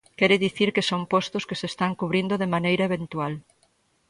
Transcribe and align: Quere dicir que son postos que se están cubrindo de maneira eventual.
Quere 0.19 0.41
dicir 0.45 0.69
que 0.75 0.87
son 0.89 1.01
postos 1.13 1.43
que 1.49 1.59
se 1.61 1.67
están 1.71 1.91
cubrindo 1.99 2.33
de 2.41 2.51
maneira 2.55 2.83
eventual. 2.89 3.33